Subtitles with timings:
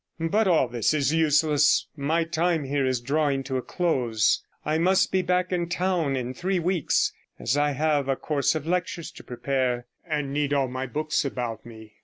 [0.31, 5.11] But all this is useless; my time here is drawing to a close; I must
[5.11, 9.23] be back in town in three weeks, as I have a course of lectures to
[9.23, 11.97] prepare, and need all my books about me.